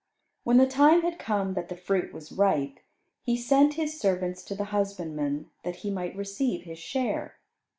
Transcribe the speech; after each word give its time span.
When 0.43 0.57
the 0.57 0.65
time 0.65 1.03
had 1.03 1.19
come 1.19 1.53
that 1.53 1.69
the 1.69 1.75
fruit 1.75 2.11
was 2.11 2.31
ripe, 2.31 2.79
he 3.21 3.37
sent 3.37 3.75
his 3.75 3.99
servants 3.99 4.41
to 4.45 4.55
the 4.55 4.63
husbandmen 4.73 5.51
that 5.63 5.75
he 5.85 5.91
might 5.91 6.15
receive 6.17 6.63
his 6.63 6.79
share. 6.79 7.35